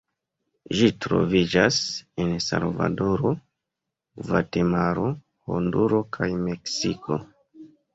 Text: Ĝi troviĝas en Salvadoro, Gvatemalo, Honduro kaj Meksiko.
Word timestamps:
Ĝi 0.77 0.87
troviĝas 1.05 1.77
en 2.25 2.33
Salvadoro, 2.47 3.35
Gvatemalo, 4.25 5.09
Honduro 5.53 6.05
kaj 6.19 6.35
Meksiko. 6.53 7.25